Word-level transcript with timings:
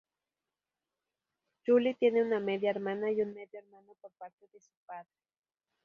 Julie 1.63 1.93
tiene 1.93 2.23
una 2.23 2.39
media 2.39 2.71
hermana 2.71 3.11
y 3.11 3.21
un 3.21 3.35
medio 3.35 3.59
hermano 3.59 3.93
por 4.01 4.09
parte 4.13 4.47
de 4.51 4.59
su 4.59 4.71
padre. 4.87 5.07